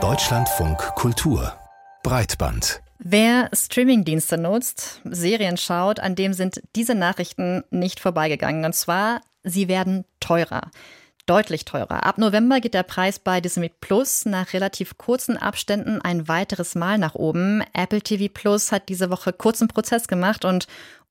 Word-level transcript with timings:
Deutschlandfunk 0.00 0.78
Kultur 0.94 1.52
Breitband 2.04 2.80
Wer 3.00 3.50
Streamingdienste 3.52 4.38
nutzt, 4.38 5.00
Serien 5.02 5.56
schaut, 5.56 5.98
an 5.98 6.14
dem 6.14 6.32
sind 6.32 6.62
diese 6.76 6.94
Nachrichten 6.94 7.64
nicht 7.70 7.98
vorbeigegangen. 7.98 8.64
Und 8.64 8.74
zwar, 8.74 9.20
sie 9.42 9.66
werden 9.66 10.04
teurer. 10.20 10.70
Deutlich 11.26 11.64
teurer. 11.64 12.06
Ab 12.06 12.18
November 12.18 12.60
geht 12.60 12.74
der 12.74 12.84
Preis 12.84 13.18
bei 13.18 13.40
Disney 13.40 13.72
Plus 13.80 14.26
nach 14.26 14.52
relativ 14.52 14.96
kurzen 14.96 15.36
Abständen 15.36 16.00
ein 16.00 16.28
weiteres 16.28 16.76
Mal 16.76 16.98
nach 16.98 17.16
oben. 17.16 17.64
Apple 17.72 18.00
TV 18.00 18.32
Plus 18.32 18.70
hat 18.70 18.88
diese 18.88 19.10
Woche 19.10 19.32
kurzen 19.32 19.66
Prozess 19.66 20.06
gemacht 20.06 20.44
und 20.44 20.68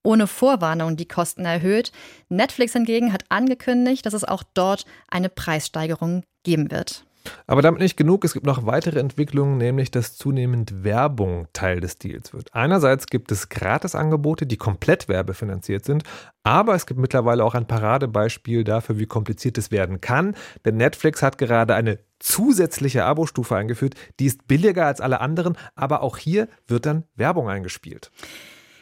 ohne 0.08 0.26
Vorwarnung 0.26 0.96
die 0.96 1.08
Kosten 1.08 1.44
erhöht. 1.44 1.92
Netflix 2.30 2.71
hingegen 2.71 3.12
hat 3.12 3.26
angekündigt, 3.28 4.06
dass 4.06 4.14
es 4.14 4.24
auch 4.24 4.42
dort 4.54 4.86
eine 5.10 5.28
Preissteigerung 5.28 6.24
geben 6.44 6.71
wird. 6.71 7.04
Aber 7.46 7.62
damit 7.62 7.82
nicht 7.82 7.98
genug. 7.98 8.24
Es 8.24 8.32
gibt 8.32 8.46
noch 8.46 8.65
weitere 8.65 9.01
Entwicklungen, 9.01 9.57
nämlich 9.57 9.92
dass 9.92 10.15
zunehmend 10.15 10.86
Werbung 10.86 11.48
Teil 11.51 11.82
des 11.82 11.98
Deals 11.98 12.34
wird. 12.34 12.54
Einerseits 12.54 13.07
gibt 13.07 13.34
es 13.34 13.50
Gratisangebote, 13.50 14.46
die 14.46 14.56
komplett 14.56 15.10
werbefinanziert 15.10 15.84
sind, 15.84 16.04
aber 16.43 16.74
es 16.74 16.86
gibt 16.86 17.01
mittlerweile 17.01 17.43
auch 17.43 17.54
ein 17.54 17.68
Paradebeispiel 17.68 18.64
dafür, 18.64 19.00
wie 19.00 19.07
kompliziert 19.07 19.57
es 19.57 19.71
werden 19.71 20.00
kann. 20.00 20.36
Denn 20.64 20.78
Netflix 20.78 21.21
hat 21.21 21.37
gerade 21.37 21.76
eine 21.76 22.00
zusätzliche 22.20 23.04
Abo-Stufe 23.04 23.57
eingeführt, 23.57 23.96
die 24.21 24.26
ist 24.26 24.48
billiger 24.48 24.86
als 24.86 25.01
alle 25.01 25.20
anderen, 25.20 25.57
aber 25.76 26.01
auch 26.01 26.15
hier 26.15 26.48
wird 26.65 26.86
dann 26.86 27.04
Werbung 27.18 27.50
eingespielt. 27.50 28.10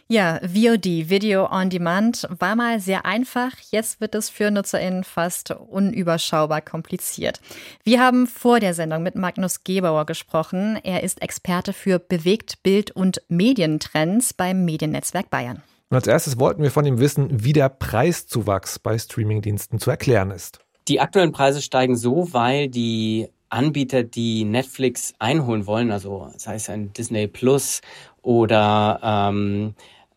Ja, 0.07 0.39
VOD, 0.43 1.09
Video 1.09 1.51
on 1.51 1.71
Demand, 1.71 2.27
war 2.37 2.55
mal 2.55 2.79
sehr 2.79 3.07
einfach. 3.07 3.53
Jetzt 3.71 3.99
wird 3.99 4.13
es 4.13 4.29
für 4.29 4.51
NutzerInnen 4.51 5.03
fast 5.03 5.49
unüberschaubar 5.49 6.61
kompliziert. 6.61 7.41
Wir 7.83 8.01
haben 8.01 8.27
vor 8.27 8.59
der 8.59 8.75
Sendung 8.75 9.01
mit 9.01 9.15
Magnus 9.15 9.63
Gebauer 9.63 10.05
gesprochen. 10.05 10.77
Er 10.83 11.01
ist 11.01 11.23
Experte 11.23 11.73
für 11.73 11.97
Bewegt, 11.97 12.61
Bild 12.61 12.91
und 12.91 13.23
Medientrends 13.29 14.35
beim 14.35 14.63
Mediennetzwerk 14.63 15.31
Bayern. 15.31 15.63
Und 15.89 15.97
als 15.97 16.05
erstes 16.05 16.37
wollten 16.37 16.61
wir 16.61 16.69
von 16.69 16.85
ihm 16.85 16.99
wissen, 16.99 17.43
wie 17.43 17.53
der 17.53 17.69
Preiszuwachs 17.69 18.77
bei 18.77 18.99
Streamingdiensten 18.99 19.79
zu 19.79 19.89
erklären 19.89 20.29
ist. 20.29 20.59
Die 20.87 20.99
aktuellen 20.99 21.31
Preise 21.31 21.63
steigen 21.63 21.97
so, 21.97 22.31
weil 22.31 22.67
die 22.67 23.29
Anbieter, 23.49 24.03
die 24.03 24.43
Netflix 24.43 25.13
einholen 25.17 25.65
wollen, 25.65 25.91
also 25.91 26.29
sei 26.37 26.55
es 26.55 26.69
ein 26.69 26.93
Disney 26.93 27.27
Plus 27.27 27.81
oder 28.21 28.99
ähm, 29.01 29.75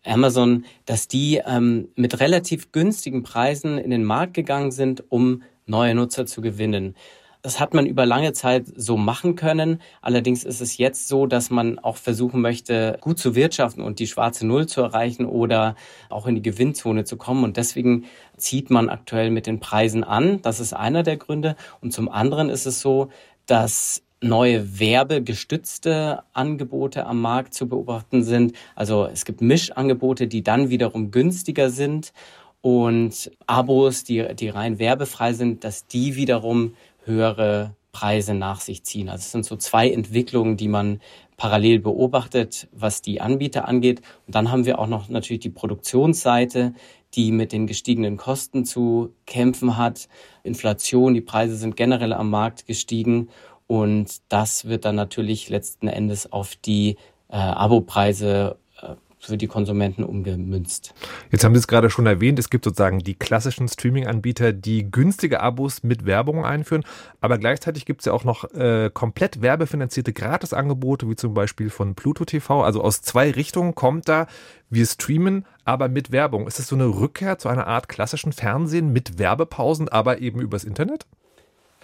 Amazon, 0.08 0.64
dass 0.86 1.08
die 1.08 1.40
ähm, 1.46 1.88
mit 1.94 2.20
relativ 2.20 2.72
günstigen 2.72 3.22
Preisen 3.22 3.78
in 3.78 3.90
den 3.90 4.04
Markt 4.04 4.34
gegangen 4.34 4.70
sind, 4.70 5.04
um 5.08 5.42
neue 5.66 5.94
Nutzer 5.94 6.26
zu 6.26 6.40
gewinnen. 6.40 6.94
Das 7.40 7.60
hat 7.60 7.72
man 7.72 7.86
über 7.86 8.04
lange 8.04 8.32
Zeit 8.32 8.66
so 8.74 8.96
machen 8.96 9.36
können. 9.36 9.80
Allerdings 10.02 10.42
ist 10.42 10.60
es 10.60 10.76
jetzt 10.76 11.06
so, 11.06 11.26
dass 11.26 11.50
man 11.50 11.78
auch 11.78 11.96
versuchen 11.96 12.40
möchte, 12.40 12.98
gut 13.00 13.18
zu 13.20 13.36
wirtschaften 13.36 13.80
und 13.80 14.00
die 14.00 14.08
schwarze 14.08 14.44
Null 14.44 14.66
zu 14.66 14.80
erreichen 14.80 15.24
oder 15.24 15.76
auch 16.08 16.26
in 16.26 16.34
die 16.34 16.42
Gewinnzone 16.42 17.04
zu 17.04 17.16
kommen. 17.16 17.44
Und 17.44 17.56
deswegen 17.56 18.06
zieht 18.36 18.70
man 18.70 18.88
aktuell 18.88 19.30
mit 19.30 19.46
den 19.46 19.60
Preisen 19.60 20.02
an. 20.02 20.42
Das 20.42 20.58
ist 20.58 20.72
einer 20.72 21.04
der 21.04 21.16
Gründe. 21.16 21.54
Und 21.80 21.92
zum 21.92 22.08
anderen 22.08 22.50
ist 22.50 22.66
es 22.66 22.80
so, 22.80 23.08
dass 23.46 24.02
neue 24.20 24.80
werbegestützte 24.80 26.22
Angebote 26.32 27.06
am 27.06 27.20
Markt 27.20 27.54
zu 27.54 27.68
beobachten 27.68 28.22
sind. 28.22 28.54
Also 28.74 29.06
es 29.06 29.24
gibt 29.24 29.40
Mischangebote, 29.40 30.26
die 30.26 30.42
dann 30.42 30.70
wiederum 30.70 31.10
günstiger 31.10 31.70
sind 31.70 32.12
und 32.60 33.30
Abos, 33.46 34.04
die, 34.04 34.34
die 34.34 34.48
rein 34.48 34.78
werbefrei 34.78 35.32
sind, 35.32 35.64
dass 35.64 35.86
die 35.86 36.16
wiederum 36.16 36.74
höhere 37.04 37.74
Preise 37.92 38.34
nach 38.34 38.60
sich 38.60 38.84
ziehen. 38.84 39.08
Also 39.08 39.22
es 39.22 39.32
sind 39.32 39.44
so 39.44 39.56
zwei 39.56 39.90
Entwicklungen, 39.90 40.56
die 40.56 40.68
man 40.68 41.00
parallel 41.36 41.78
beobachtet, 41.78 42.68
was 42.72 43.00
die 43.00 43.20
Anbieter 43.20 43.68
angeht. 43.68 44.02
Und 44.26 44.34
dann 44.34 44.50
haben 44.50 44.66
wir 44.66 44.78
auch 44.78 44.88
noch 44.88 45.08
natürlich 45.08 45.40
die 45.40 45.50
Produktionsseite, 45.50 46.74
die 47.14 47.32
mit 47.32 47.52
den 47.52 47.66
gestiegenen 47.66 48.16
Kosten 48.16 48.64
zu 48.64 49.14
kämpfen 49.24 49.76
hat. 49.76 50.08
Inflation, 50.42 51.14
die 51.14 51.20
Preise 51.20 51.56
sind 51.56 51.76
generell 51.76 52.12
am 52.12 52.28
Markt 52.28 52.66
gestiegen 52.66 53.28
und 53.68 54.22
das 54.30 54.64
wird 54.64 54.86
dann 54.86 54.96
natürlich 54.96 55.50
letzten 55.50 55.86
Endes 55.88 56.32
auf 56.32 56.56
die 56.56 56.96
äh, 57.28 57.36
Abopreise 57.36 58.56
äh, 58.80 58.94
für 59.18 59.36
die 59.36 59.46
Konsumenten 59.46 60.04
umgemünzt. 60.04 60.94
Jetzt 61.30 61.44
haben 61.44 61.54
Sie 61.54 61.58
es 61.58 61.68
gerade 61.68 61.90
schon 61.90 62.06
erwähnt, 62.06 62.38
es 62.38 62.48
gibt 62.48 62.64
sozusagen 62.64 63.00
die 63.00 63.14
klassischen 63.14 63.68
Streaming-Anbieter, 63.68 64.54
die 64.54 64.90
günstige 64.90 65.40
Abos 65.40 65.82
mit 65.82 66.06
Werbung 66.06 66.46
einführen, 66.46 66.82
aber 67.20 67.36
gleichzeitig 67.36 67.84
gibt 67.84 68.00
es 68.00 68.06
ja 68.06 68.14
auch 68.14 68.24
noch 68.24 68.50
äh, 68.54 68.90
komplett 68.92 69.42
werbefinanzierte 69.42 70.14
Gratisangebote, 70.14 71.06
wie 71.10 71.16
zum 71.16 71.34
Beispiel 71.34 71.68
von 71.68 71.94
Pluto 71.94 72.24
TV. 72.24 72.64
Also 72.64 72.82
aus 72.82 73.02
zwei 73.02 73.30
Richtungen 73.30 73.74
kommt 73.74 74.08
da, 74.08 74.28
wir 74.70 74.86
streamen, 74.86 75.44
aber 75.64 75.90
mit 75.90 76.10
Werbung. 76.10 76.46
Ist 76.46 76.58
es 76.58 76.68
so 76.68 76.74
eine 76.74 76.86
Rückkehr 76.86 77.36
zu 77.36 77.50
einer 77.50 77.66
Art 77.66 77.90
klassischen 77.90 78.32
Fernsehen 78.32 78.94
mit 78.94 79.18
Werbepausen, 79.18 79.90
aber 79.90 80.20
eben 80.22 80.40
übers 80.40 80.64
Internet? 80.64 81.06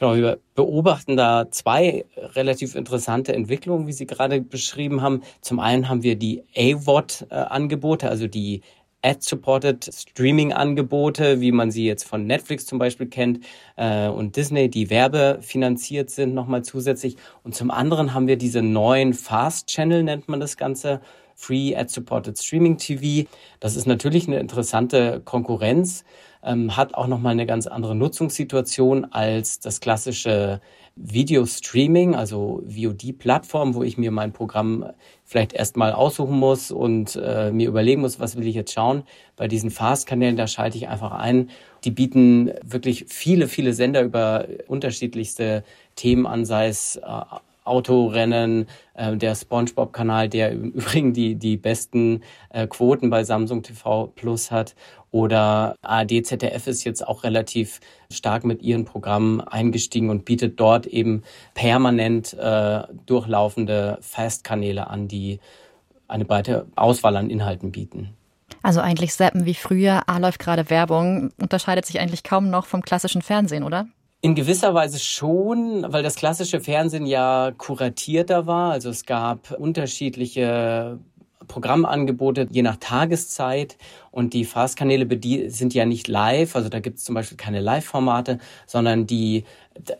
Genau, 0.04 0.16
wir 0.16 0.38
beobachten 0.54 1.16
da 1.16 1.50
zwei 1.50 2.04
relativ 2.14 2.74
interessante 2.74 3.32
Entwicklungen, 3.34 3.86
wie 3.86 3.94
Sie 3.94 4.04
gerade 4.04 4.42
beschrieben 4.42 5.00
haben. 5.00 5.22
Zum 5.40 5.60
einen 5.60 5.88
haben 5.88 6.02
wir 6.02 6.16
die 6.16 6.42
AVOD-Angebote, 6.54 8.10
also 8.10 8.26
die 8.26 8.60
Ad-Supported 9.00 9.88
Streaming-Angebote, 9.90 11.40
wie 11.40 11.52
man 11.52 11.70
sie 11.70 11.86
jetzt 11.86 12.04
von 12.04 12.26
Netflix 12.26 12.66
zum 12.66 12.78
Beispiel 12.78 13.06
kennt 13.06 13.46
äh, 13.76 14.08
und 14.08 14.36
Disney, 14.36 14.68
die 14.68 14.90
werbefinanziert 14.90 16.10
sind, 16.10 16.34
nochmal 16.34 16.62
zusätzlich. 16.62 17.16
Und 17.42 17.54
zum 17.54 17.70
anderen 17.70 18.12
haben 18.12 18.26
wir 18.26 18.36
diese 18.36 18.60
neuen 18.60 19.14
Fast-Channel, 19.14 20.02
nennt 20.02 20.28
man 20.28 20.38
das 20.38 20.58
Ganze, 20.58 21.00
Free 21.34 21.74
Ad-Supported 21.74 22.38
Streaming 22.38 22.78
TV. 22.78 23.28
Das 23.60 23.76
ist 23.76 23.86
natürlich 23.86 24.26
eine 24.26 24.38
interessante 24.38 25.20
Konkurrenz 25.24 26.04
ähm, 26.44 26.76
hat 26.76 26.94
auch 26.94 27.06
nochmal 27.06 27.32
eine 27.32 27.46
ganz 27.46 27.66
andere 27.66 27.94
Nutzungssituation 27.94 29.06
als 29.06 29.60
das 29.60 29.80
klassische 29.80 30.60
Video-Streaming, 30.96 32.14
also 32.14 32.62
VOD-Plattform, 32.66 33.74
wo 33.74 33.82
ich 33.82 33.98
mir 33.98 34.12
mein 34.12 34.32
Programm 34.32 34.86
vielleicht 35.24 35.52
erstmal 35.52 35.92
aussuchen 35.92 36.38
muss 36.38 36.70
und 36.70 37.16
äh, 37.20 37.50
mir 37.50 37.68
überlegen 37.68 38.00
muss, 38.00 38.20
was 38.20 38.36
will 38.36 38.46
ich 38.46 38.54
jetzt 38.54 38.72
schauen. 38.72 39.02
Bei 39.36 39.48
diesen 39.48 39.70
Fast-Kanälen, 39.70 40.36
da 40.36 40.46
schalte 40.46 40.76
ich 40.76 40.86
einfach 40.86 41.10
ein. 41.10 41.50
Die 41.82 41.90
bieten 41.90 42.52
wirklich 42.62 43.06
viele, 43.08 43.48
viele 43.48 43.72
Sender 43.72 44.02
über 44.02 44.46
unterschiedlichste 44.68 45.64
Themen 45.96 46.26
an, 46.26 46.44
sei 46.44 46.68
es 46.68 46.96
äh, 46.96 47.00
Autorennen, 47.64 48.66
äh, 48.94 49.16
der 49.16 49.34
SpongeBob-Kanal, 49.34 50.28
der 50.28 50.52
im 50.52 50.70
Übrigen 50.72 51.12
die, 51.12 51.34
die 51.34 51.56
besten 51.56 52.22
äh, 52.50 52.66
Quoten 52.66 53.10
bei 53.10 53.24
Samsung 53.24 53.62
TV 53.62 54.08
Plus 54.14 54.50
hat. 54.50 54.74
Oder 55.10 55.76
ARD, 55.82 56.26
ZDF 56.26 56.66
ist 56.66 56.84
jetzt 56.84 57.06
auch 57.06 57.24
relativ 57.24 57.80
stark 58.10 58.44
mit 58.44 58.62
ihren 58.62 58.84
Programmen 58.84 59.40
eingestiegen 59.40 60.10
und 60.10 60.24
bietet 60.24 60.58
dort 60.58 60.86
eben 60.86 61.22
permanent 61.54 62.34
äh, 62.34 62.82
durchlaufende 63.06 63.98
Fast-Kanäle 64.00 64.88
an, 64.88 65.08
die 65.08 65.40
eine 66.08 66.24
breite 66.24 66.66
Auswahl 66.76 67.16
an 67.16 67.30
Inhalten 67.30 67.72
bieten. 67.72 68.14
Also 68.62 68.80
eigentlich 68.80 69.14
Seppen 69.14 69.46
wie 69.46 69.54
früher, 69.54 70.08
A 70.08 70.18
läuft 70.18 70.38
gerade 70.38 70.70
Werbung, 70.70 71.30
unterscheidet 71.40 71.86
sich 71.86 72.00
eigentlich 72.00 72.24
kaum 72.24 72.50
noch 72.50 72.66
vom 72.66 72.82
klassischen 72.82 73.22
Fernsehen, 73.22 73.62
oder? 73.62 73.86
In 74.24 74.34
gewisser 74.34 74.72
Weise 74.72 74.98
schon, 75.00 75.84
weil 75.92 76.02
das 76.02 76.14
klassische 76.14 76.58
Fernsehen 76.58 77.04
ja 77.04 77.52
kuratierter 77.58 78.46
war. 78.46 78.72
Also 78.72 78.88
es 78.88 79.04
gab 79.04 79.50
unterschiedliche 79.50 80.98
Programmangebote 81.46 82.46
je 82.50 82.62
nach 82.62 82.78
Tageszeit 82.78 83.76
und 84.10 84.32
die 84.32 84.46
Fastkanäle 84.46 85.06
sind 85.50 85.74
ja 85.74 85.84
nicht 85.84 86.08
live, 86.08 86.56
also 86.56 86.70
da 86.70 86.80
gibt 86.80 86.96
es 86.96 87.04
zum 87.04 87.14
Beispiel 87.14 87.36
keine 87.36 87.60
Live-Formate, 87.60 88.38
sondern 88.64 89.06
die 89.06 89.44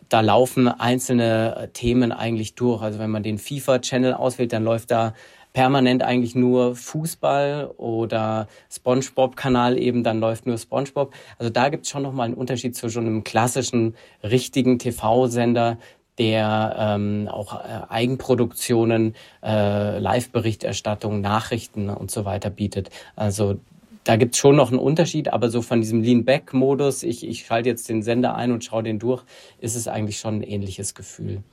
da 0.09 0.21
laufen 0.21 0.69
einzelne 0.69 1.69
Themen 1.73 2.11
eigentlich 2.11 2.55
durch. 2.55 2.81
Also 2.81 2.97
wenn 2.97 3.11
man 3.11 3.21
den 3.21 3.37
FIFA-Channel 3.37 4.15
auswählt, 4.15 4.53
dann 4.53 4.63
läuft 4.63 4.89
da 4.89 5.13
permanent 5.55 6.03
eigentlich 6.03 6.35
nur 6.35 6.75
Fußball 6.75 7.71
oder 7.77 8.47
SpongeBob-Kanal 8.69 9.79
eben, 9.79 10.03
dann 10.03 10.19
läuft 10.19 10.45
nur 10.45 10.57
SpongeBob. 10.57 11.13
Also 11.39 11.49
da 11.49 11.69
gibt 11.69 11.85
es 11.85 11.91
schon 11.91 12.03
nochmal 12.03 12.25
einen 12.25 12.35
Unterschied 12.35 12.75
zu 12.75 12.89
schon 12.89 13.07
einem 13.07 13.23
klassischen, 13.23 13.95
richtigen 14.21 14.79
TV-Sender, 14.79 15.77
der 16.17 16.75
ähm, 16.77 17.29
auch 17.31 17.53
äh, 17.53 17.81
Eigenproduktionen, 17.87 19.15
äh, 19.43 19.97
Live-Berichterstattung, 19.97 21.21
Nachrichten 21.21 21.89
und 21.89 22.11
so 22.11 22.25
weiter 22.25 22.49
bietet. 22.49 22.89
Also 23.15 23.55
da 24.03 24.17
gibt's 24.17 24.37
schon 24.37 24.57
noch 24.57 24.71
einen 24.71 24.79
Unterschied, 24.79 25.31
aber 25.31 25.49
so 25.49 25.61
von 25.61 25.79
diesem 25.79 26.03
Lean-Back-Modus, 26.03 27.03
ich, 27.03 27.25
ich 27.25 27.45
schalte 27.45 27.69
jetzt 27.69 27.87
den 27.87 28.03
Sender 28.03 28.35
ein 28.35 28.51
und 28.51 28.65
schaue 28.65 28.83
den 28.83 28.99
durch, 28.99 29.23
ist 29.59 29.75
es 29.77 29.87
eigentlich 29.87 30.19
schon 30.19 30.35
ein 30.35 30.43
ähnliches 30.43 30.95
Gefühl. 30.95 31.43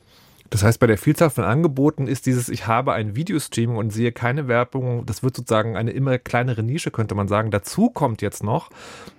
Das 0.52 0.62
heißt, 0.62 0.81
bei 0.81 0.87
der 0.87 0.99
Vielzahl 0.99 1.31
von 1.31 1.44
Angeboten 1.44 2.06
ist 2.06 2.26
dieses, 2.26 2.50
ich 2.50 2.66
habe 2.66 2.93
ein 2.93 3.16
Videostreaming 3.16 3.78
und 3.78 3.90
sehe 3.90 4.12
keine 4.12 4.49
Werbung, 4.49 5.06
das 5.06 5.22
wird 5.22 5.34
sozusagen 5.34 5.78
eine 5.78 5.93
immer 5.93 6.19
kleinere 6.19 6.62
Nische, 6.62 6.90
könnte 6.90 7.14
man 7.14 7.26
sagen. 7.26 7.50
Dazu 7.50 7.88
kommt 7.88 8.20
jetzt 8.20 8.44
noch, 8.44 8.69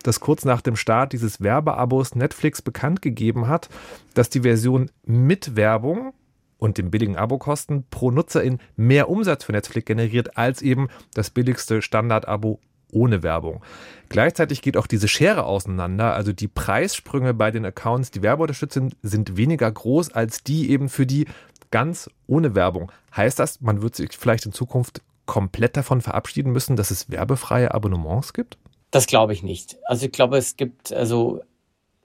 dass 0.04 0.20
kurz 0.20 0.46
nach 0.46 0.62
dem 0.62 0.76
Start 0.76 1.12
dieses 1.12 1.42
Werbeabos 1.42 2.14
Netflix 2.14 2.62
bekannt 2.62 3.02
gegeben 3.02 3.48
hat, 3.48 3.70
dass 4.14 4.30
die 4.30 4.42
Version 4.42 4.92
mit 5.08 5.56
Werbung 5.56 6.14
und 6.60 6.78
dem 6.78 6.92
billigen 6.92 7.18
Abokosten 7.18 7.86
pro 7.90 8.12
Nutzerin 8.12 8.60
mehr 8.76 9.10
Umsatz 9.10 9.44
für 9.44 9.54
Netflix 9.54 9.86
generiert 9.86 10.38
als 10.38 10.62
eben 10.62 10.88
das 11.16 11.32
billigste 11.32 11.82
Standard-Abo 11.82 12.60
ohne 12.94 13.24
Werbung. 13.24 13.64
Gleichzeitig 14.10 14.62
geht 14.62 14.78
auch 14.78 14.88
diese 14.88 15.08
Schere 15.08 15.46
auseinander. 15.46 16.14
Also 16.14 16.34
die 16.34 16.48
Preissprünge 16.48 17.34
bei 17.34 17.52
den 17.52 17.66
Accounts, 17.66 18.12
die 18.12 18.22
werbeunterstützt 18.22 18.74
sind, 18.74 18.96
sind 19.02 19.38
weniger 19.38 19.72
groß 19.72 20.14
als 20.14 20.44
die 20.44 20.70
eben 20.70 20.90
für 20.90 21.06
die 21.06 21.26
ganz 21.72 22.10
ohne 22.28 22.54
Werbung. 22.54 22.92
Heißt 23.16 23.40
das, 23.40 23.60
man 23.62 23.82
wird 23.82 23.96
sich 23.96 24.12
vielleicht 24.18 24.46
in 24.46 24.54
Zukunft 24.54 25.02
komplett 25.26 25.76
davon 25.76 26.02
verabschieden 26.02 26.52
müssen, 26.52 26.76
dass 26.76 26.92
es 26.92 27.10
werbefreie 27.10 27.74
Abonnements 27.74 28.34
gibt? 28.34 28.58
Das 28.92 29.08
glaube 29.08 29.34
ich 29.34 29.42
nicht. 29.42 29.78
Also 29.86 30.06
ich 30.06 30.12
glaube, 30.12 30.38
es 30.38 30.56
gibt 30.56 30.94
also 30.94 31.42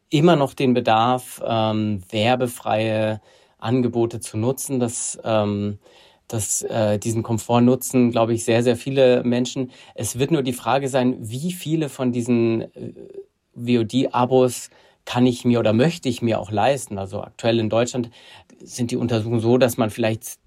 immer 0.09 0.37
noch 0.37 0.55
den 0.55 0.73
Bedarf, 0.73 1.43
ähm, 1.45 2.03
werbefreie 2.11 3.21
Angebote 3.59 4.21
zu 4.21 4.39
nutzen. 4.39 4.81
Das 4.81 5.19
ähm, 5.25 5.79
das, 6.29 6.63
äh, 6.63 6.99
diesen 6.99 7.23
Komfort 7.23 7.63
nutzen, 7.63 8.11
glaube 8.11 8.35
ich, 8.35 8.45
sehr, 8.45 8.63
sehr 8.63 8.77
viele 8.77 9.25
Menschen. 9.25 9.71
Es 9.95 10.19
wird 10.19 10.31
nur 10.31 10.43
die 10.43 10.53
Frage 10.53 10.89
sein, 10.89 11.17
wie 11.19 11.53
viele 11.53 11.89
von 11.89 12.13
diesen 12.13 12.63
äh, 12.63 12.93
VOD-Abos 13.55 14.71
kann 15.05 15.27
ich 15.27 15.45
mir 15.45 15.59
oder 15.59 15.73
möchte 15.73 16.09
ich 16.09 16.21
mir 16.21 16.39
auch 16.39 16.51
leisten. 16.51 16.99
Also 16.99 17.23
aktuell 17.23 17.59
in 17.59 17.71
Deutschland 17.71 18.11
sind 18.63 18.91
die 18.91 18.97
Untersuchungen 18.97 19.41
so, 19.41 19.57
dass 19.57 19.79
man 19.79 19.91
vielleicht 19.91 20.39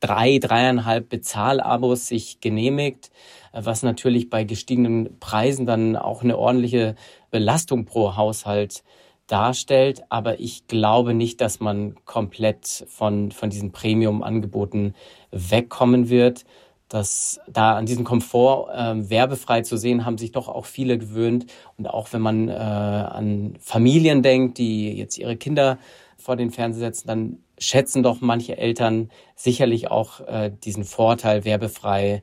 drei, 0.00 0.38
dreieinhalb 0.38 1.08
Bezahlabos 1.08 2.06
sich 2.06 2.40
genehmigt, 2.40 3.10
was 3.52 3.82
natürlich 3.82 4.28
bei 4.28 4.44
gestiegenen 4.44 5.18
Preisen 5.18 5.64
dann 5.64 5.96
auch 5.96 6.22
eine 6.22 6.36
ordentliche 6.36 6.94
Belastung 7.30 7.86
pro 7.86 8.16
Haushalt 8.16 8.84
darstellt, 9.26 10.02
aber 10.08 10.40
ich 10.40 10.66
glaube 10.66 11.14
nicht, 11.14 11.40
dass 11.40 11.60
man 11.60 11.96
komplett 12.04 12.86
von, 12.88 13.32
von 13.32 13.50
diesen 13.50 13.72
Premium-Angeboten 13.72 14.94
wegkommen 15.30 16.08
wird. 16.08 16.44
Das, 16.88 17.40
da 17.48 17.76
an 17.76 17.86
diesem 17.86 18.04
Komfort 18.04 18.70
äh, 18.72 19.10
werbefrei 19.10 19.62
zu 19.62 19.76
sehen, 19.76 20.04
haben 20.04 20.18
sich 20.18 20.30
doch 20.30 20.48
auch 20.48 20.66
viele 20.66 20.98
gewöhnt. 20.98 21.46
Und 21.76 21.88
auch 21.88 22.12
wenn 22.12 22.22
man 22.22 22.48
äh, 22.48 22.52
an 22.52 23.56
Familien 23.60 24.22
denkt, 24.22 24.58
die 24.58 24.96
jetzt 24.96 25.18
ihre 25.18 25.36
Kinder 25.36 25.78
vor 26.16 26.36
den 26.36 26.50
Fernseher 26.50 26.86
setzen, 26.86 27.08
dann 27.08 27.38
schätzen 27.58 28.02
doch 28.04 28.20
manche 28.20 28.56
Eltern 28.56 29.10
sicherlich 29.34 29.90
auch 29.90 30.20
äh, 30.20 30.52
diesen 30.64 30.84
Vorteil, 30.84 31.44
werbefrei 31.44 32.22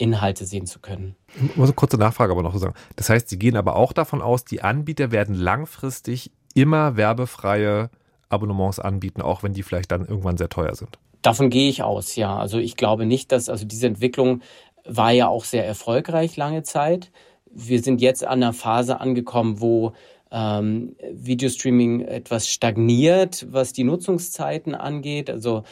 Inhalte 0.00 0.46
sehen 0.46 0.66
zu 0.66 0.80
können. 0.80 1.14
Ich 1.36 1.56
muss 1.56 1.68
eine 1.68 1.74
kurze 1.74 1.96
Nachfrage 1.96 2.32
aber 2.32 2.42
noch 2.42 2.56
sagen. 2.56 2.74
Das 2.96 3.10
heißt, 3.10 3.28
Sie 3.28 3.38
gehen 3.38 3.56
aber 3.56 3.76
auch 3.76 3.92
davon 3.92 4.22
aus, 4.22 4.44
die 4.44 4.62
Anbieter 4.62 5.12
werden 5.12 5.34
langfristig 5.34 6.32
immer 6.54 6.96
werbefreie 6.96 7.90
Abonnements 8.28 8.78
anbieten, 8.78 9.22
auch 9.22 9.42
wenn 9.42 9.52
die 9.52 9.62
vielleicht 9.62 9.92
dann 9.92 10.06
irgendwann 10.06 10.36
sehr 10.36 10.48
teuer 10.48 10.74
sind. 10.74 10.98
Davon 11.22 11.50
gehe 11.50 11.68
ich 11.68 11.82
aus, 11.82 12.16
ja. 12.16 12.36
Also 12.36 12.58
ich 12.58 12.76
glaube 12.76 13.04
nicht, 13.04 13.30
dass, 13.32 13.48
also 13.48 13.66
diese 13.66 13.86
Entwicklung 13.86 14.40
war 14.84 15.10
ja 15.10 15.28
auch 15.28 15.44
sehr 15.44 15.66
erfolgreich 15.66 16.36
lange 16.36 16.62
Zeit. 16.62 17.10
Wir 17.52 17.82
sind 17.82 18.00
jetzt 18.00 18.24
an 18.24 18.42
einer 18.42 18.52
Phase 18.52 19.00
angekommen, 19.00 19.60
wo 19.60 19.92
ähm, 20.30 20.96
Videostreaming 21.12 22.02
etwas 22.02 22.48
stagniert, 22.48 23.46
was 23.50 23.72
die 23.72 23.84
Nutzungszeiten 23.84 24.74
angeht. 24.74 25.30
Also 25.30 25.64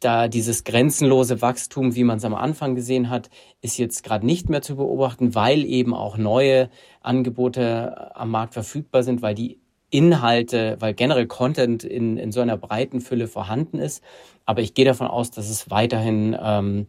da 0.00 0.28
dieses 0.28 0.64
grenzenlose 0.64 1.40
Wachstum, 1.42 1.94
wie 1.94 2.04
man 2.04 2.18
es 2.18 2.24
am 2.24 2.34
Anfang 2.34 2.74
gesehen 2.74 3.10
hat, 3.10 3.30
ist 3.60 3.78
jetzt 3.78 4.02
gerade 4.04 4.26
nicht 4.26 4.48
mehr 4.48 4.62
zu 4.62 4.76
beobachten, 4.76 5.34
weil 5.34 5.64
eben 5.64 5.94
auch 5.94 6.16
neue 6.16 6.70
Angebote 7.00 8.14
am 8.16 8.30
Markt 8.30 8.54
verfügbar 8.54 9.02
sind, 9.02 9.22
weil 9.22 9.34
die 9.34 9.58
Inhalte, 9.90 10.76
weil 10.80 10.92
generell 10.92 11.26
Content 11.26 11.82
in, 11.84 12.18
in 12.18 12.30
so 12.30 12.40
einer 12.40 12.58
breiten 12.58 13.00
Fülle 13.00 13.26
vorhanden 13.26 13.78
ist. 13.78 14.02
Aber 14.44 14.60
ich 14.60 14.74
gehe 14.74 14.84
davon 14.84 15.06
aus, 15.06 15.30
dass 15.30 15.48
es 15.48 15.70
weiterhin 15.70 16.36
ähm, 16.40 16.86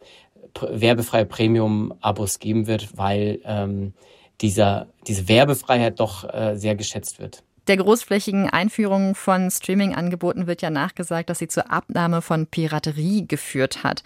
werbefreie 0.59 1.25
Premium-Abos 1.25 2.39
geben 2.39 2.67
wird, 2.67 2.97
weil 2.97 3.39
ähm, 3.45 3.93
dieser, 4.41 4.87
diese 5.07 5.27
Werbefreiheit 5.27 5.99
doch 5.99 6.23
äh, 6.33 6.55
sehr 6.55 6.75
geschätzt 6.75 7.19
wird. 7.19 7.43
Der 7.67 7.77
großflächigen 7.77 8.49
Einführung 8.49 9.13
von 9.13 9.51
Streaming-Angeboten 9.51 10.47
wird 10.47 10.63
ja 10.63 10.71
nachgesagt, 10.71 11.29
dass 11.29 11.37
sie 11.37 11.47
zur 11.47 11.71
Abnahme 11.71 12.23
von 12.23 12.47
Piraterie 12.47 13.27
geführt 13.27 13.83
hat. 13.83 14.03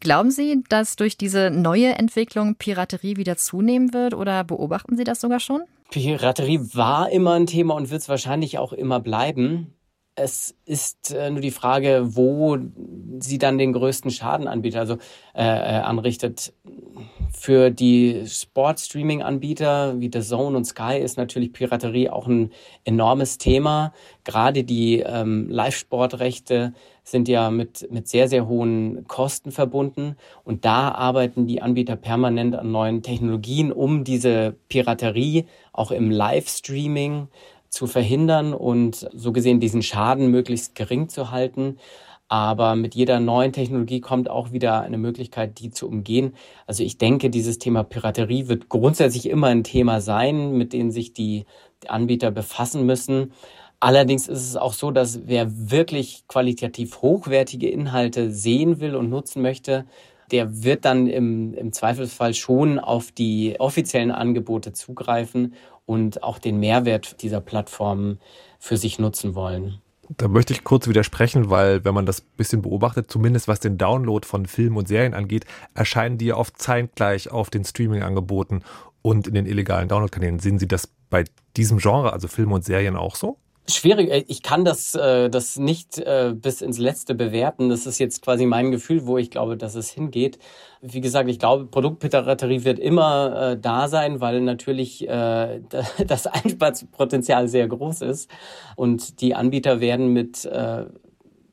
Glauben 0.00 0.30
Sie, 0.30 0.64
dass 0.68 0.96
durch 0.96 1.16
diese 1.16 1.50
neue 1.50 1.94
Entwicklung 1.94 2.56
Piraterie 2.56 3.18
wieder 3.18 3.36
zunehmen 3.36 3.92
wird 3.92 4.14
oder 4.14 4.42
beobachten 4.44 4.96
Sie 4.96 5.04
das 5.04 5.20
sogar 5.20 5.40
schon? 5.40 5.60
Piraterie 5.90 6.60
war 6.72 7.10
immer 7.10 7.34
ein 7.34 7.46
Thema 7.46 7.74
und 7.74 7.90
wird 7.90 8.00
es 8.00 8.08
wahrscheinlich 8.08 8.58
auch 8.58 8.72
immer 8.72 8.98
bleiben. 8.98 9.74
Es 10.14 10.54
ist 10.66 11.14
äh, 11.14 11.30
nur 11.30 11.40
die 11.40 11.50
Frage, 11.50 12.02
wo 12.16 12.58
sie 13.18 13.38
dann 13.38 13.56
den 13.56 13.72
größten 13.72 14.10
Schaden 14.10 14.46
anbietet, 14.46 14.78
also 14.78 14.94
äh, 15.34 15.42
äh, 15.42 15.80
anrichtet. 15.80 16.52
Für 17.32 17.70
die 17.70 18.24
Sport-Streaming-Anbieter 18.26 19.98
wie 20.00 20.10
The 20.12 20.20
Zone 20.20 20.54
und 20.54 20.66
Sky 20.66 20.98
ist 20.98 21.16
natürlich 21.16 21.54
Piraterie 21.54 22.10
auch 22.10 22.26
ein 22.26 22.52
enormes 22.84 23.38
Thema. 23.38 23.94
Gerade 24.24 24.64
die 24.64 25.00
ähm, 25.00 25.48
Live-Sportrechte 25.48 26.74
sind 27.04 27.26
ja 27.26 27.50
mit, 27.50 27.90
mit 27.90 28.06
sehr, 28.06 28.28
sehr 28.28 28.46
hohen 28.46 29.06
Kosten 29.08 29.50
verbunden. 29.50 30.16
Und 30.44 30.66
da 30.66 30.90
arbeiten 30.90 31.46
die 31.46 31.62
Anbieter 31.62 31.96
permanent 31.96 32.54
an 32.54 32.70
neuen 32.70 33.02
Technologien, 33.02 33.72
um 33.72 34.04
diese 34.04 34.54
Piraterie 34.68 35.46
auch 35.72 35.90
im 35.90 36.10
Livestreaming 36.10 37.28
zu 37.72 37.86
verhindern 37.86 38.52
und 38.52 39.08
so 39.14 39.32
gesehen 39.32 39.58
diesen 39.58 39.82
Schaden 39.82 40.30
möglichst 40.30 40.74
gering 40.74 41.08
zu 41.08 41.30
halten. 41.30 41.78
Aber 42.28 42.76
mit 42.76 42.94
jeder 42.94 43.18
neuen 43.18 43.52
Technologie 43.52 44.00
kommt 44.00 44.28
auch 44.28 44.52
wieder 44.52 44.82
eine 44.82 44.98
Möglichkeit, 44.98 45.58
die 45.58 45.70
zu 45.70 45.88
umgehen. 45.88 46.34
Also 46.66 46.82
ich 46.82 46.98
denke, 46.98 47.30
dieses 47.30 47.58
Thema 47.58 47.82
Piraterie 47.82 48.48
wird 48.48 48.68
grundsätzlich 48.68 49.28
immer 49.28 49.46
ein 49.46 49.64
Thema 49.64 50.02
sein, 50.02 50.52
mit 50.52 50.74
dem 50.74 50.90
sich 50.90 51.14
die 51.14 51.46
Anbieter 51.88 52.30
befassen 52.30 52.84
müssen. 52.84 53.32
Allerdings 53.80 54.28
ist 54.28 54.46
es 54.46 54.56
auch 54.56 54.74
so, 54.74 54.90
dass 54.90 55.26
wer 55.26 55.70
wirklich 55.70 56.24
qualitativ 56.28 57.00
hochwertige 57.00 57.70
Inhalte 57.70 58.30
sehen 58.30 58.80
will 58.80 58.96
und 58.96 59.08
nutzen 59.08 59.40
möchte, 59.40 59.86
der 60.30 60.64
wird 60.64 60.84
dann 60.84 61.06
im, 61.06 61.54
im 61.54 61.72
Zweifelsfall 61.72 62.34
schon 62.34 62.78
auf 62.78 63.12
die 63.12 63.56
offiziellen 63.58 64.10
Angebote 64.10 64.72
zugreifen 64.72 65.54
und 65.86 66.22
auch 66.22 66.38
den 66.38 66.60
Mehrwert 66.60 67.22
dieser 67.22 67.40
Plattformen 67.40 68.20
für 68.58 68.76
sich 68.76 68.98
nutzen 68.98 69.34
wollen. 69.34 69.80
Da 70.16 70.28
möchte 70.28 70.52
ich 70.52 70.64
kurz 70.64 70.88
widersprechen, 70.88 71.48
weil 71.48 71.84
wenn 71.84 71.94
man 71.94 72.06
das 72.06 72.20
ein 72.20 72.36
bisschen 72.36 72.62
beobachtet, 72.62 73.10
zumindest 73.10 73.48
was 73.48 73.60
den 73.60 73.78
Download 73.78 74.26
von 74.26 74.46
Filmen 74.46 74.76
und 74.76 74.88
Serien 74.88 75.14
angeht, 75.14 75.46
erscheinen 75.74 76.18
die 76.18 76.32
oft 76.32 76.58
zeitgleich 76.58 77.30
auf 77.30 77.50
den 77.50 77.64
Streaming-Angeboten 77.64 78.62
und 79.00 79.26
in 79.26 79.34
den 79.34 79.46
illegalen 79.46 79.88
Download-Kanälen. 79.88 80.38
Sehen 80.38 80.58
Sie 80.58 80.68
das 80.68 80.88
bei 81.08 81.24
diesem 81.56 81.78
Genre, 81.78 82.12
also 82.12 82.28
Filme 82.28 82.54
und 82.54 82.64
Serien 82.64 82.96
auch 82.96 83.16
so? 83.16 83.38
Schwierig, 83.68 84.10
äh, 84.10 84.24
ich 84.26 84.42
kann 84.42 84.64
das, 84.64 84.94
äh, 84.96 85.30
das 85.30 85.56
nicht 85.56 85.98
äh, 85.98 86.34
bis 86.34 86.62
ins 86.62 86.78
Letzte 86.78 87.14
bewerten. 87.14 87.68
Das 87.68 87.86
ist 87.86 88.00
jetzt 88.00 88.22
quasi 88.22 88.44
mein 88.44 88.72
Gefühl, 88.72 89.06
wo 89.06 89.18
ich 89.18 89.30
glaube, 89.30 89.56
dass 89.56 89.76
es 89.76 89.90
hingeht. 89.90 90.38
Wie 90.80 91.00
gesagt, 91.00 91.30
ich 91.30 91.38
glaube, 91.38 91.66
Produktpiraterie 91.66 92.64
wird 92.64 92.80
immer 92.80 93.54
da 93.56 93.86
sein, 93.86 94.20
weil 94.20 94.40
natürlich 94.40 95.06
das 95.08 96.26
Einsparpotenzial 96.26 97.46
sehr 97.46 97.68
groß 97.68 98.00
ist. 98.02 98.28
Und 98.74 99.20
die 99.20 99.36
Anbieter 99.36 99.80
werden 99.80 100.08
mit 100.12 100.48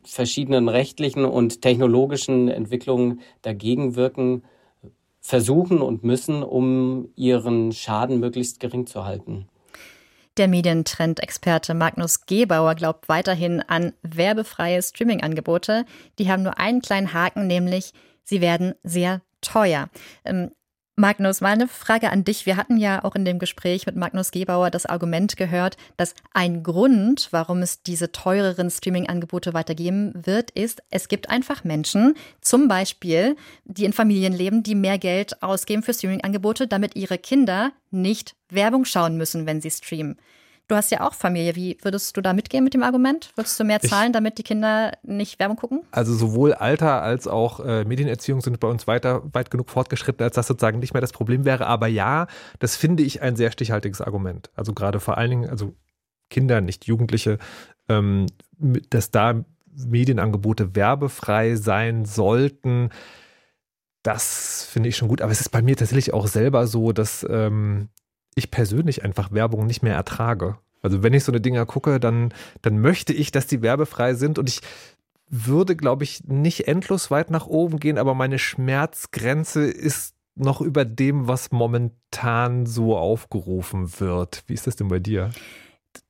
verschiedenen 0.03 0.67
rechtlichen 0.67 1.25
und 1.25 1.61
technologischen 1.61 2.47
Entwicklungen 2.47 3.21
dagegen 3.43 3.95
wirken, 3.95 4.41
versuchen 5.21 5.79
und 5.79 6.03
müssen, 6.03 6.41
um 6.41 7.09
ihren 7.15 7.71
Schaden 7.71 8.19
möglichst 8.19 8.59
gering 8.59 8.87
zu 8.87 9.05
halten. 9.05 9.47
Der 10.39 10.48
Medientrend-Experte 10.48 11.74
Magnus 11.74 12.25
Gebauer 12.25 12.74
glaubt 12.75 13.10
weiterhin 13.10 13.60
an 13.60 13.91
werbefreie 14.03 14.81
Streaming-Angebote. 14.81 15.84
Die 16.17 16.31
haben 16.31 16.43
nur 16.43 16.58
einen 16.58 16.81
kleinen 16.81 17.12
Haken, 17.12 17.46
nämlich 17.46 17.91
sie 18.24 18.39
werden 18.39 18.74
sehr 18.81 19.22
teuer. 19.41 19.89
Magnus, 20.99 21.39
mal 21.39 21.53
eine 21.53 21.69
Frage 21.69 22.11
an 22.11 22.25
dich. 22.25 22.45
Wir 22.45 22.57
hatten 22.57 22.75
ja 22.75 23.05
auch 23.05 23.15
in 23.15 23.23
dem 23.23 23.39
Gespräch 23.39 23.85
mit 23.85 23.95
Magnus 23.95 24.31
Gebauer 24.31 24.69
das 24.69 24.85
Argument 24.85 25.37
gehört, 25.37 25.77
dass 25.95 26.13
ein 26.33 26.61
Grund, 26.61 27.29
warum 27.31 27.61
es 27.61 27.81
diese 27.81 28.11
teureren 28.11 28.69
Streaming-Angebote 28.69 29.53
weitergeben 29.53 30.11
wird, 30.13 30.51
ist, 30.51 30.83
es 30.89 31.07
gibt 31.07 31.29
einfach 31.29 31.63
Menschen, 31.63 32.15
zum 32.41 32.67
Beispiel, 32.67 33.37
die 33.63 33.85
in 33.85 33.93
Familien 33.93 34.33
leben, 34.33 34.61
die 34.61 34.75
mehr 34.75 34.97
Geld 34.97 35.41
ausgeben 35.41 35.83
für 35.83 35.93
Streaming-Angebote, 35.93 36.67
damit 36.67 36.97
ihre 36.97 37.17
Kinder 37.17 37.71
nicht 37.91 38.35
Werbung 38.49 38.83
schauen 38.83 39.15
müssen, 39.15 39.45
wenn 39.45 39.61
sie 39.61 39.71
streamen. 39.71 40.17
Du 40.69 40.75
hast 40.75 40.91
ja 40.91 41.01
auch 41.01 41.15
Familie. 41.15 41.55
Wie 41.55 41.77
würdest 41.81 42.15
du 42.15 42.21
da 42.21 42.31
mitgehen 42.31 42.63
mit 42.63 42.75
dem 42.75 42.83
Argument? 42.83 43.31
Würdest 43.35 43.59
du 43.59 43.63
mehr 43.63 43.79
zahlen, 43.81 44.09
ich, 44.09 44.13
damit 44.13 44.38
die 44.38 44.43
Kinder 44.43 44.91
nicht 45.01 45.39
Werbung 45.39 45.57
gucken? 45.57 45.81
Also 45.89 46.13
sowohl 46.13 46.53
Alter 46.53 47.01
als 47.01 47.27
auch 47.27 47.59
äh, 47.59 47.85
Medienerziehung 47.85 48.39
sind 48.41 48.59
bei 48.59 48.67
uns 48.67 48.85
weiter 48.85 49.23
weit 49.33 49.49
genug 49.49 49.71
fortgeschritten, 49.71 50.23
als 50.23 50.35
das 50.35 50.45
sozusagen 50.45 50.77
nicht 50.77 50.93
mehr 50.93 51.01
das 51.01 51.11
Problem 51.11 51.43
wäre. 51.43 51.65
Aber 51.65 51.88
ja, 51.88 52.27
das 52.59 52.75
finde 52.75 53.01
ich 53.01 53.23
ein 53.23 53.35
sehr 53.35 53.51
stichhaltiges 53.51 53.99
Argument. 53.99 54.51
Also 54.55 54.73
gerade 54.73 54.99
vor 54.99 55.17
allen 55.17 55.31
Dingen, 55.31 55.49
also 55.49 55.73
Kinder, 56.29 56.61
nicht 56.61 56.85
Jugendliche, 56.85 57.39
ähm, 57.88 58.27
dass 58.91 59.09
da 59.09 59.43
Medienangebote 59.75 60.75
werbefrei 60.75 61.55
sein 61.55 62.05
sollten. 62.05 62.89
Das 64.03 64.67
finde 64.71 64.89
ich 64.89 64.97
schon 64.97 65.07
gut. 65.07 65.23
Aber 65.23 65.31
es 65.31 65.41
ist 65.41 65.49
bei 65.49 65.63
mir 65.63 65.75
tatsächlich 65.75 66.13
auch 66.13 66.27
selber 66.27 66.67
so, 66.67 66.91
dass 66.91 67.25
ähm, 67.27 67.89
ich 68.36 68.51
persönlich 68.51 69.03
einfach 69.03 69.31
Werbung 69.31 69.65
nicht 69.65 69.83
mehr 69.83 69.95
ertrage. 69.95 70.57
Also 70.81 71.03
wenn 71.03 71.13
ich 71.13 71.24
so 71.24 71.31
eine 71.31 71.41
Dinger 71.41 71.65
gucke, 71.65 72.00
dann, 72.00 72.33
dann 72.62 72.79
möchte 72.79 73.13
ich, 73.13 73.31
dass 73.31 73.48
die 73.48 73.62
werbefrei 73.62 74.13
sind 74.13 74.39
und 74.39 74.48
ich 74.48 74.62
würde, 75.29 75.75
glaube 75.75 76.03
ich, 76.03 76.24
nicht 76.24 76.67
endlos 76.67 77.12
weit 77.12 77.29
nach 77.29 77.48
oben 77.48 77.79
gehen, 77.79 77.98
aber 77.98 78.15
meine 78.15 78.39
Schmerzgrenze 78.39 79.65
ist 79.65 80.15
noch 80.36 80.62
über 80.62 80.86
dem, 80.86 81.27
was 81.27 81.51
momentan 81.51 82.65
so 82.65 82.98
aufgerufen 82.98 84.00
wird. 84.00 84.43
Wie 84.48 84.53
ist 84.53 84.67
das 84.67 84.75
denn 84.75 84.88
bei 84.88 85.00
dir? 85.00 85.31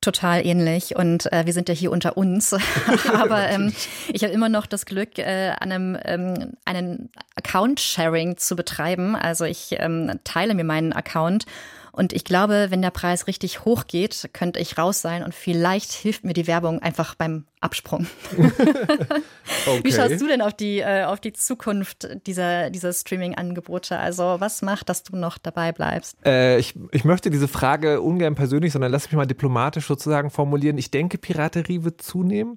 total 0.01 0.45
ähnlich 0.45 0.95
und 0.95 1.31
äh, 1.31 1.45
wir 1.45 1.53
sind 1.53 1.69
ja 1.69 1.75
hier 1.75 1.91
unter 1.91 2.17
uns. 2.17 2.53
Aber 3.13 3.49
ähm, 3.49 3.73
ich 4.11 4.23
habe 4.23 4.33
immer 4.33 4.49
noch 4.49 4.65
das 4.65 4.85
Glück, 4.85 5.17
äh, 5.17 5.53
an 5.59 5.71
einem 5.71 5.97
ähm, 6.03 6.53
einen 6.65 7.09
Account-Sharing 7.35 8.37
zu 8.37 8.55
betreiben. 8.55 9.15
Also 9.15 9.45
ich 9.45 9.75
ähm, 9.77 10.19
teile 10.23 10.53
mir 10.53 10.63
meinen 10.63 10.93
Account 10.93 11.45
und 11.91 12.13
ich 12.13 12.23
glaube, 12.23 12.67
wenn 12.69 12.81
der 12.81 12.91
Preis 12.91 13.27
richtig 13.27 13.65
hoch 13.65 13.85
geht, 13.87 14.29
könnte 14.33 14.59
ich 14.59 14.77
raus 14.77 15.01
sein 15.01 15.23
und 15.23 15.33
vielleicht 15.33 15.91
hilft 15.91 16.23
mir 16.23 16.33
die 16.33 16.47
Werbung 16.47 16.79
einfach 16.79 17.15
beim 17.15 17.45
Absprung. 17.61 18.07
okay. 18.37 18.51
Wie 19.83 19.91
schaust 19.91 20.21
du 20.21 20.27
denn 20.27 20.41
auf 20.41 20.53
die, 20.53 20.79
äh, 20.79 21.03
auf 21.03 21.19
die 21.19 21.33
Zukunft 21.33 22.07
dieser, 22.25 22.69
dieser 22.69 22.93
Streaming-Angebote? 22.93 23.97
Also 23.97 24.37
was 24.39 24.61
macht, 24.61 24.87
dass 24.87 25.03
du 25.03 25.17
noch 25.17 25.37
dabei 25.37 25.73
bleibst? 25.73 26.15
Äh, 26.25 26.57
ich, 26.57 26.75
ich 26.91 27.03
möchte 27.03 27.29
diese 27.29 27.49
Frage 27.49 28.01
ungern 28.01 28.35
persönlich, 28.35 28.71
sondern 28.71 28.91
lass 28.93 29.07
mich 29.07 29.13
mal 29.15 29.25
diplomatisch 29.25 29.87
sozusagen 29.87 30.29
formulieren. 30.29 30.77
Ich 30.77 30.89
denke, 30.89 31.17
Piraterie 31.17 31.83
wird 31.83 32.01
zunehmen, 32.01 32.55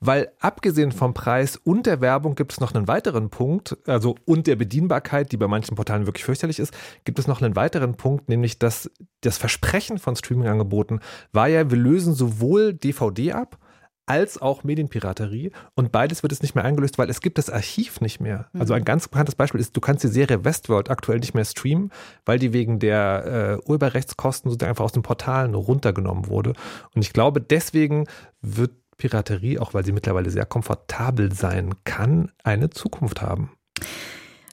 weil 0.00 0.30
abgesehen 0.38 0.92
vom 0.92 1.14
Preis 1.14 1.56
und 1.56 1.86
der 1.86 2.02
Werbung 2.02 2.34
gibt 2.34 2.52
es 2.52 2.60
noch 2.60 2.74
einen 2.74 2.88
weiteren 2.88 3.30
Punkt, 3.30 3.78
also 3.86 4.16
und 4.26 4.46
der 4.46 4.56
Bedienbarkeit, 4.56 5.32
die 5.32 5.38
bei 5.38 5.48
manchen 5.48 5.76
Portalen 5.76 6.04
wirklich 6.06 6.24
fürchterlich 6.24 6.58
ist, 6.58 6.74
gibt 7.04 7.18
es 7.18 7.26
noch 7.26 7.40
einen 7.40 7.56
weiteren 7.56 7.94
Punkt, 7.94 8.28
nämlich 8.28 8.58
dass 8.58 8.71
das 9.20 9.38
Versprechen 9.38 9.98
von 9.98 10.16
Streaming-Angeboten 10.16 11.00
war 11.32 11.48
ja, 11.48 11.70
wir 11.70 11.78
lösen 11.78 12.14
sowohl 12.14 12.74
DVD 12.74 13.32
ab, 13.32 13.58
als 14.06 14.40
auch 14.40 14.64
Medienpiraterie. 14.64 15.52
Und 15.74 15.92
beides 15.92 16.22
wird 16.22 16.32
es 16.32 16.42
nicht 16.42 16.54
mehr 16.54 16.64
eingelöst, 16.64 16.98
weil 16.98 17.08
es 17.08 17.20
gibt 17.20 17.38
das 17.38 17.50
Archiv 17.50 18.00
nicht 18.00 18.20
mehr. 18.20 18.48
Mhm. 18.52 18.60
Also 18.60 18.74
ein 18.74 18.84
ganz 18.84 19.08
bekanntes 19.08 19.34
Beispiel 19.34 19.60
ist, 19.60 19.76
du 19.76 19.80
kannst 19.80 20.04
die 20.04 20.08
Serie 20.08 20.44
Westworld 20.44 20.90
aktuell 20.90 21.18
nicht 21.18 21.34
mehr 21.34 21.44
streamen, 21.44 21.90
weil 22.24 22.38
die 22.38 22.52
wegen 22.52 22.78
der 22.78 23.60
äh, 23.64 23.68
Urheberrechtskosten 23.68 24.50
sozusagen 24.50 24.70
einfach 24.70 24.84
aus 24.84 24.92
den 24.92 25.02
Portalen 25.02 25.54
runtergenommen 25.54 26.26
wurde. 26.26 26.54
Und 26.94 27.02
ich 27.02 27.12
glaube, 27.12 27.40
deswegen 27.40 28.06
wird 28.40 28.72
Piraterie, 28.98 29.58
auch 29.58 29.74
weil 29.74 29.84
sie 29.84 29.92
mittlerweile 29.92 30.30
sehr 30.30 30.46
komfortabel 30.46 31.32
sein 31.32 31.74
kann, 31.84 32.30
eine 32.44 32.70
Zukunft 32.70 33.22
haben. 33.22 33.52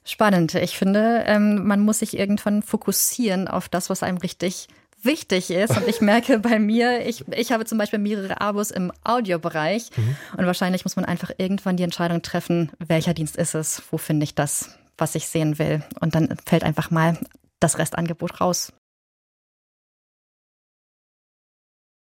Spannend. 0.04 0.54
Ich 0.54 0.76
finde, 0.76 1.24
ähm, 1.26 1.66
man 1.66 1.80
muss 1.80 2.00
sich 2.00 2.18
irgendwann 2.18 2.62
fokussieren 2.62 3.48
auf 3.48 3.68
das, 3.68 3.90
was 3.90 4.02
einem 4.02 4.18
richtig 4.18 4.68
wichtig 5.02 5.50
ist. 5.50 5.76
Und 5.76 5.88
ich 5.88 6.00
merke 6.00 6.38
bei 6.38 6.58
mir, 6.58 7.06
ich, 7.06 7.26
ich 7.28 7.52
habe 7.52 7.64
zum 7.64 7.78
Beispiel 7.78 7.98
mehrere 7.98 8.40
Abos 8.40 8.70
im 8.70 8.92
Audiobereich. 9.04 9.90
Mhm. 9.96 10.16
Und 10.36 10.46
wahrscheinlich 10.46 10.84
muss 10.84 10.96
man 10.96 11.04
einfach 11.04 11.30
irgendwann 11.38 11.76
die 11.76 11.82
Entscheidung 11.82 12.22
treffen, 12.22 12.70
welcher 12.78 13.14
Dienst 13.14 13.36
ist 13.36 13.54
es, 13.54 13.82
wo 13.90 13.98
finde 13.98 14.24
ich 14.24 14.34
das, 14.34 14.78
was 14.98 15.14
ich 15.14 15.26
sehen 15.26 15.58
will. 15.58 15.82
Und 16.00 16.14
dann 16.14 16.36
fällt 16.46 16.64
einfach 16.64 16.90
mal 16.90 17.18
das 17.60 17.78
Restangebot 17.78 18.40
raus. 18.40 18.72